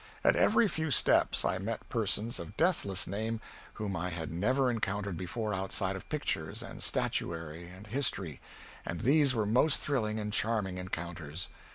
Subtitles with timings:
[0.23, 3.39] At every few steps I met persons of deathless name
[3.75, 8.41] whom I had never encountered before outside of pictures and statuary and history,
[8.83, 11.49] and these were most thrilling and charming encounters.